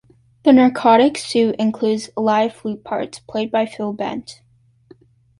"The 0.45 0.51
Narcotic 0.51 1.15
Suite" 1.15 1.53
includes 1.59 2.09
live 2.17 2.53
flute 2.55 2.83
parts, 2.83 3.19
played 3.19 3.51
by 3.51 3.67
Phil 3.67 3.93
Bent. 3.93 4.41